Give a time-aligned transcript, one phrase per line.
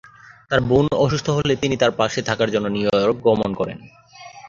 [0.49, 3.77] তার বোন অসুস্থ হলে তিনি তার পাশে থাকার জন্য নিউইয়র্ক গমন করেন।